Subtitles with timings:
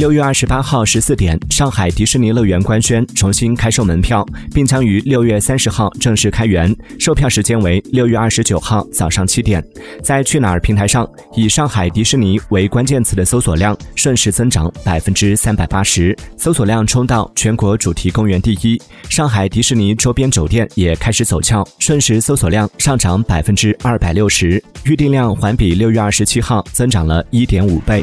[0.00, 6.74] 六月二十八号十四点，上海迪士尼乐园官宣重新开售门票，并将于六月三十号正式开园。
[6.98, 9.62] 售票时间为六月二十九号早上七点。
[10.02, 18.80] 在去哪儿平台上，以上海迪士尼为关键词的搜索量顺势增长百分之三百八十，搜索量冲到全国主题公园第一。
[19.10, 28.02] 上海迪士尼周边酒店也开始走俏，瞬时搜索量上涨百分之二百六十，预订量环比六月二十七号增长了一点五倍。